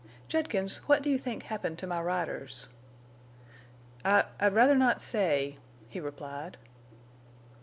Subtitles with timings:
[0.27, 2.69] "Judkins, what do you think happened to my riders?"
[4.03, 6.57] "I—I d rather not say," he replied.